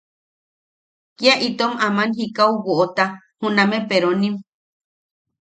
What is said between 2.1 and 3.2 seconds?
jikau woʼota